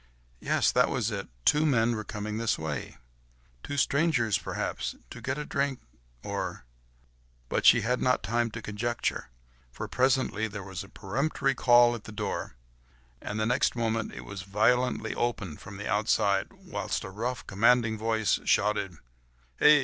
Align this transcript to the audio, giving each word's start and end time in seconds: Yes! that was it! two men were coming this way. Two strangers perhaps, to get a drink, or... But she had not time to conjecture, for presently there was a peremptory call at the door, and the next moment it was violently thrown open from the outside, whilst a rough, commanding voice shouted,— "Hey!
Yes! 0.39 0.71
that 0.71 0.89
was 0.89 1.11
it! 1.11 1.27
two 1.45 1.63
men 1.63 1.95
were 1.95 2.03
coming 2.03 2.39
this 2.39 2.57
way. 2.57 2.97
Two 3.61 3.77
strangers 3.77 4.35
perhaps, 4.35 4.95
to 5.11 5.21
get 5.21 5.37
a 5.37 5.45
drink, 5.45 5.79
or... 6.23 6.65
But 7.49 7.67
she 7.67 7.81
had 7.81 8.01
not 8.01 8.23
time 8.23 8.49
to 8.49 8.63
conjecture, 8.63 9.29
for 9.69 9.87
presently 9.87 10.47
there 10.47 10.63
was 10.63 10.83
a 10.83 10.89
peremptory 10.89 11.53
call 11.53 11.93
at 11.93 12.05
the 12.05 12.11
door, 12.11 12.55
and 13.21 13.39
the 13.39 13.45
next 13.45 13.75
moment 13.75 14.11
it 14.13 14.25
was 14.25 14.41
violently 14.41 15.11
thrown 15.13 15.23
open 15.23 15.57
from 15.57 15.77
the 15.77 15.87
outside, 15.87 16.51
whilst 16.51 17.03
a 17.03 17.11
rough, 17.11 17.45
commanding 17.45 17.95
voice 17.95 18.39
shouted,— 18.43 18.97
"Hey! 19.57 19.79